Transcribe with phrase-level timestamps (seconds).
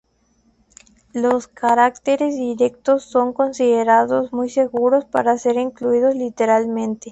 [1.13, 7.09] Los caracteres directos son considerados muy seguros para ser incluidos literalmente.